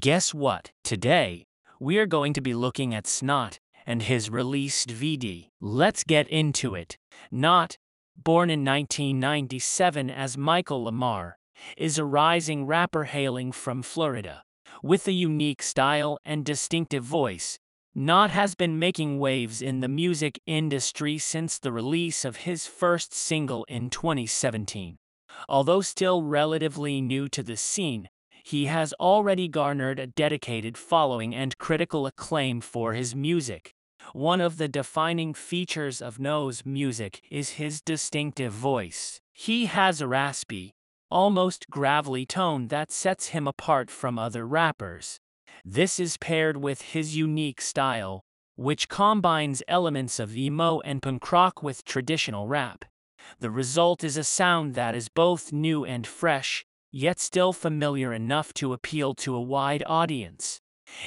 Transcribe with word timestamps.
Guess 0.00 0.32
what? 0.32 0.70
Today, 0.82 1.44
we 1.78 1.98
are 1.98 2.06
going 2.06 2.32
to 2.32 2.40
be 2.40 2.54
looking 2.54 2.94
at 2.94 3.06
Snot 3.06 3.58
and 3.84 4.00
his 4.00 4.30
released 4.30 4.88
VD. 4.88 5.50
Let's 5.60 6.04
get 6.04 6.26
into 6.28 6.74
it. 6.74 6.96
Snot, 7.28 7.76
born 8.16 8.48
in 8.48 8.64
1997 8.64 10.08
as 10.08 10.38
Michael 10.38 10.84
Lamar, 10.84 11.36
is 11.76 11.98
a 11.98 12.06
rising 12.06 12.64
rapper 12.64 13.04
hailing 13.04 13.52
from 13.52 13.82
Florida. 13.82 14.42
With 14.82 15.06
a 15.06 15.12
unique 15.12 15.62
style 15.62 16.18
and 16.24 16.46
distinctive 16.46 17.04
voice, 17.04 17.58
Snot 17.94 18.30
has 18.30 18.54
been 18.54 18.78
making 18.78 19.18
waves 19.18 19.60
in 19.60 19.80
the 19.80 19.88
music 19.88 20.40
industry 20.46 21.18
since 21.18 21.58
the 21.58 21.72
release 21.72 22.24
of 22.24 22.46
his 22.48 22.66
first 22.66 23.12
single 23.12 23.64
in 23.64 23.90
2017. 23.90 24.96
Although 25.46 25.82
still 25.82 26.22
relatively 26.22 27.02
new 27.02 27.28
to 27.28 27.42
the 27.42 27.58
scene, 27.58 28.08
he 28.42 28.66
has 28.66 28.92
already 28.94 29.48
garnered 29.48 29.98
a 29.98 30.06
dedicated 30.06 30.76
following 30.76 31.34
and 31.34 31.58
critical 31.58 32.06
acclaim 32.06 32.60
for 32.60 32.94
his 32.94 33.14
music. 33.14 33.74
One 34.12 34.40
of 34.40 34.56
the 34.56 34.68
defining 34.68 35.34
features 35.34 36.00
of 36.02 36.16
Snot's 36.16 36.64
music 36.66 37.22
is 37.30 37.50
his 37.50 37.80
distinctive 37.80 38.52
voice. 38.52 39.20
He 39.32 39.66
has 39.66 40.00
a 40.00 40.08
raspy, 40.08 40.74
almost 41.10 41.68
gravelly 41.70 42.26
tone 42.26 42.68
that 42.68 42.90
sets 42.90 43.28
him 43.28 43.46
apart 43.46 43.90
from 43.90 44.18
other 44.18 44.46
rappers. 44.46 45.18
This 45.64 46.00
is 46.00 46.16
paired 46.16 46.56
with 46.56 46.82
his 46.82 47.16
unique 47.16 47.60
style, 47.60 48.22
which 48.56 48.88
combines 48.88 49.62
elements 49.68 50.18
of 50.18 50.36
emo 50.36 50.80
and 50.80 51.02
punk 51.02 51.30
rock 51.32 51.62
with 51.62 51.84
traditional 51.84 52.46
rap. 52.46 52.84
The 53.38 53.50
result 53.50 54.02
is 54.02 54.16
a 54.16 54.24
sound 54.24 54.74
that 54.74 54.94
is 54.94 55.08
both 55.08 55.52
new 55.52 55.84
and 55.84 56.06
fresh, 56.06 56.64
yet 56.90 57.20
still 57.20 57.52
familiar 57.52 58.12
enough 58.12 58.52
to 58.54 58.72
appeal 58.72 59.14
to 59.14 59.34
a 59.34 59.40
wide 59.40 59.82
audience. 59.86 60.60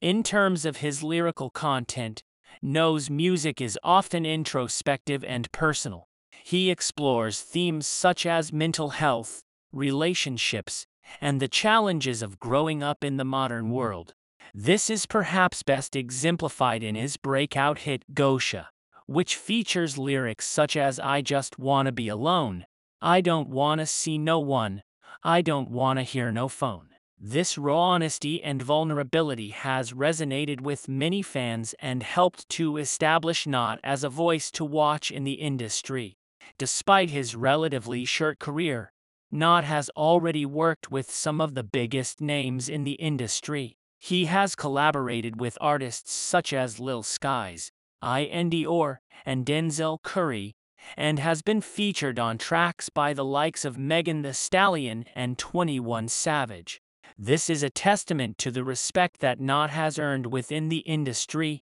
In 0.00 0.22
terms 0.22 0.64
of 0.64 0.78
his 0.78 1.02
lyrical 1.02 1.50
content, 1.50 2.22
Snot's 2.60 3.08
music 3.08 3.60
is 3.60 3.78
often 3.84 4.26
introspective 4.26 5.22
and 5.24 5.50
personal. 5.52 6.08
He 6.42 6.70
explores 6.70 7.40
themes 7.40 7.86
such 7.86 8.26
as 8.26 8.52
mental 8.52 8.90
health, 8.90 9.42
relationships, 9.72 10.86
and 11.20 11.40
the 11.40 11.48
challenges 11.48 12.22
of 12.22 12.40
growing 12.40 12.82
up 12.82 13.04
in 13.04 13.16
the 13.16 13.24
modern 13.24 13.70
world. 13.70 14.14
This 14.54 14.90
is 14.90 15.06
perhaps 15.06 15.62
best 15.62 15.94
exemplified 15.94 16.82
in 16.82 16.94
his 16.94 17.16
breakout 17.16 17.80
hit 17.80 18.02
Gosha, 18.14 18.68
which 19.06 19.36
features 19.36 19.98
lyrics 19.98 20.46
such 20.46 20.76
as 20.76 20.98
I 20.98 21.20
just 21.20 21.58
wanna 21.58 21.92
be 21.92 22.08
alone, 22.08 22.64
I 23.00 23.20
don't 23.20 23.48
wanna 23.48 23.86
see 23.86 24.18
no 24.18 24.40
one, 24.40 24.82
I 25.24 25.42
don't 25.42 25.70
wanna 25.70 26.04
hear 26.04 26.30
no 26.30 26.48
phone. 26.48 26.88
This 27.20 27.58
raw 27.58 27.80
honesty 27.80 28.40
and 28.42 28.62
vulnerability 28.62 29.50
has 29.50 29.92
resonated 29.92 30.60
with 30.60 30.88
many 30.88 31.20
fans 31.20 31.74
and 31.80 32.04
helped 32.04 32.48
to 32.50 32.76
establish 32.76 33.42
Snot 33.42 33.80
as 33.82 34.04
a 34.04 34.08
voice 34.08 34.52
to 34.52 34.64
watch 34.64 35.10
in 35.10 35.24
the 35.24 35.32
industry. 35.32 36.16
Despite 36.58 37.10
his 37.10 37.34
relatively 37.34 38.04
short 38.04 38.38
career, 38.38 38.92
Snot 39.32 39.64
has 39.64 39.90
already 39.90 40.46
worked 40.46 40.92
with 40.92 41.10
some 41.10 41.40
of 41.40 41.54
the 41.54 41.64
biggest 41.64 42.20
names 42.20 42.68
in 42.68 42.84
the 42.84 42.92
industry. 42.92 43.76
He 43.98 44.26
has 44.26 44.54
collaborated 44.54 45.40
with 45.40 45.58
artists 45.60 46.12
such 46.12 46.52
as 46.52 46.78
Lil 46.78 47.02
Skies, 47.02 47.72
iann 48.02 48.50
dior, 48.50 48.98
and 49.26 49.44
Denzel 49.44 50.00
Curry, 50.02 50.54
and 50.96 51.18
has 51.18 51.42
been 51.42 51.60
featured 51.60 52.18
on 52.18 52.38
tracks 52.38 52.88
by 52.88 53.12
the 53.12 53.24
likes 53.24 53.64
of 53.64 53.78
Megan 53.78 54.22
Thee 54.22 54.32
Stallion 54.32 55.04
and 55.14 55.38
21 55.38 56.08
Savage. 56.08 56.80
This 57.16 57.50
is 57.50 57.62
a 57.62 57.70
testament 57.70 58.38
to 58.38 58.50
the 58.50 58.64
respect 58.64 59.20
that 59.20 59.38
Snot 59.38 59.70
has 59.70 59.98
earned 59.98 60.26
within 60.26 60.68
the 60.68 60.78
industry 60.78 61.62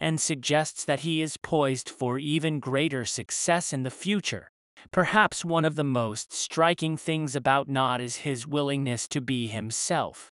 and 0.00 0.20
suggests 0.20 0.84
that 0.84 1.00
he 1.00 1.20
is 1.20 1.36
poised 1.36 1.90
for 1.90 2.18
even 2.18 2.60
greater 2.60 3.04
success 3.04 3.72
in 3.72 3.82
the 3.82 3.90
future. 3.90 4.50
Perhaps 4.90 5.44
one 5.44 5.64
of 5.64 5.76
the 5.76 5.84
most 5.84 6.32
striking 6.32 6.96
things 6.96 7.36
about 7.36 7.66
Snot 7.66 8.00
is 8.00 8.16
his 8.16 8.46
willingness 8.46 9.08
to 9.08 9.20
be 9.20 9.46
himself. 9.46 10.30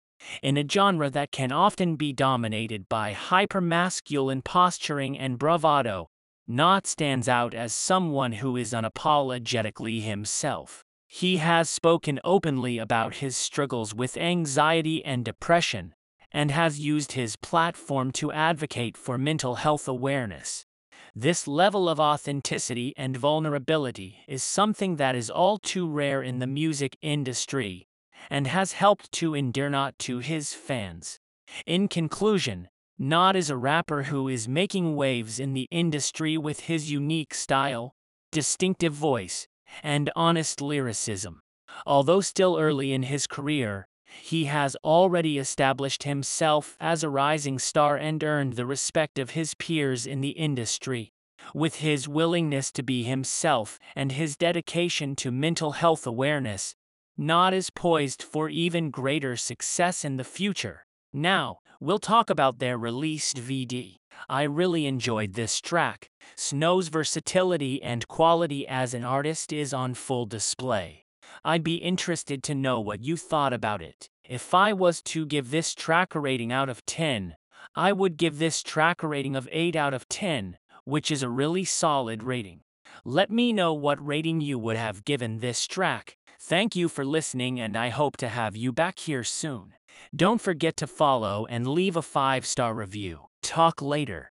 In 0.42 0.56
a 0.56 0.66
genre 0.68 1.10
that 1.10 1.30
can 1.30 1.52
often 1.52 1.96
be 1.96 2.12
dominated 2.12 2.88
by 2.88 3.12
hypermasculine 3.12 4.42
posturing 4.42 5.18
and 5.18 5.38
bravado, 5.38 6.08
Snot 6.48 6.86
stands 6.86 7.28
out 7.28 7.54
as 7.54 7.74
someone 7.74 8.32
who 8.32 8.56
is 8.56 8.72
unapologetically 8.72 10.02
himself. 10.02 10.84
He 11.08 11.38
has 11.38 11.68
spoken 11.68 12.20
openly 12.24 12.78
about 12.78 13.16
his 13.16 13.36
struggles 13.36 13.94
with 13.94 14.16
anxiety 14.16 15.04
and 15.04 15.24
depression, 15.24 15.94
and 16.30 16.50
has 16.50 16.78
used 16.78 17.12
his 17.12 17.36
platform 17.36 18.12
to 18.12 18.30
advocate 18.30 18.96
for 18.96 19.18
mental 19.18 19.56
health 19.56 19.88
awareness. 19.88 20.66
This 21.14 21.48
level 21.48 21.88
of 21.88 21.98
authenticity 21.98 22.92
and 22.96 23.16
vulnerability 23.16 24.18
is 24.28 24.42
something 24.42 24.96
that 24.96 25.16
is 25.16 25.30
all 25.30 25.58
too 25.58 25.88
rare 25.88 26.22
in 26.22 26.38
the 26.38 26.46
music 26.46 26.96
industry, 27.02 27.88
and 28.30 28.46
has 28.46 28.72
helped 28.72 29.10
to 29.12 29.34
endear 29.34 29.68
Snot 29.68 29.98
to 30.00 30.18
his 30.18 30.52
fans. 30.52 31.18
In 31.64 31.88
conclusion, 31.88 32.68
Snot 32.98 33.36
is 33.36 33.50
a 33.50 33.56
rapper 33.58 34.04
who 34.04 34.26
is 34.26 34.48
making 34.48 34.96
waves 34.96 35.38
in 35.38 35.52
the 35.52 35.68
industry 35.70 36.38
with 36.38 36.60
his 36.60 36.90
unique 36.90 37.34
style, 37.34 37.94
distinctive 38.32 38.94
voice, 38.94 39.46
and 39.82 40.10
honest 40.16 40.62
lyricism. 40.62 41.40
Although 41.86 42.22
still 42.22 42.56
early 42.58 42.94
in 42.94 43.02
his 43.02 43.26
career, 43.26 43.86
he 44.06 44.46
has 44.46 44.76
already 44.82 45.36
established 45.36 46.04
himself 46.04 46.74
as 46.80 47.02
a 47.02 47.10
rising 47.10 47.58
star 47.58 47.98
and 47.98 48.24
earned 48.24 48.54
the 48.54 48.64
respect 48.64 49.18
of 49.18 49.30
his 49.30 49.52
peers 49.54 50.06
in 50.06 50.22
the 50.22 50.30
industry. 50.30 51.12
With 51.54 51.76
his 51.76 52.08
willingness 52.08 52.72
to 52.72 52.82
be 52.82 53.02
himself 53.02 53.78
and 53.94 54.12
his 54.12 54.38
dedication 54.38 55.16
to 55.16 55.30
mental 55.30 55.72
health 55.72 56.06
awareness, 56.06 56.74
Snot 57.18 57.52
is 57.52 57.68
poised 57.68 58.22
for 58.22 58.48
even 58.48 58.90
greater 58.90 59.36
success 59.36 60.02
in 60.02 60.16
the 60.16 60.24
future. 60.24 60.86
Now, 61.12 61.60
we'll 61.80 61.98
talk 61.98 62.30
about 62.30 62.58
their 62.58 62.78
released 62.78 63.36
VD. 63.36 63.96
I 64.28 64.42
really 64.44 64.86
enjoyed 64.86 65.34
this 65.34 65.60
track. 65.60 66.10
Snot's 66.36 66.88
versatility 66.88 67.82
and 67.82 68.08
quality 68.08 68.66
as 68.66 68.94
an 68.94 69.04
artist 69.04 69.52
is 69.52 69.74
on 69.74 69.94
full 69.94 70.26
display. 70.26 71.04
I'd 71.44 71.64
be 71.64 71.76
interested 71.76 72.42
to 72.44 72.54
know 72.54 72.80
what 72.80 73.02
you 73.02 73.16
thought 73.16 73.52
about 73.52 73.82
it. 73.82 74.08
If 74.24 74.54
I 74.54 74.72
was 74.72 75.02
to 75.02 75.26
give 75.26 75.50
this 75.50 75.74
track 75.74 76.14
a 76.14 76.20
rating 76.20 76.52
out 76.52 76.68
of 76.68 76.84
10, 76.86 77.36
I 77.74 77.92
would 77.92 78.16
give 78.16 78.38
this 78.38 78.62
track 78.62 79.02
a 79.02 79.08
rating 79.08 79.36
of 79.36 79.48
8 79.52 79.76
out 79.76 79.94
of 79.94 80.08
10, 80.08 80.56
which 80.84 81.10
is 81.10 81.22
a 81.22 81.28
really 81.28 81.64
solid 81.64 82.22
rating. 82.22 82.60
Let 83.04 83.30
me 83.30 83.52
know 83.52 83.74
what 83.74 84.04
rating 84.04 84.40
you 84.40 84.58
would 84.58 84.76
have 84.76 85.04
given 85.04 85.38
this 85.38 85.66
track. 85.66 86.16
Thank 86.40 86.74
you 86.74 86.88
for 86.88 87.04
listening 87.04 87.60
and 87.60 87.76
I 87.76 87.90
hope 87.90 88.16
to 88.18 88.28
have 88.28 88.56
you 88.56 88.72
back 88.72 88.98
here 89.00 89.24
soon. 89.24 89.74
Don't 90.14 90.40
forget 90.40 90.76
to 90.78 90.86
follow 90.86 91.46
and 91.48 91.66
leave 91.66 91.96
a 91.96 92.02
5-star 92.02 92.74
review. 92.74 93.26
Talk 93.42 93.82
later. 93.82 94.32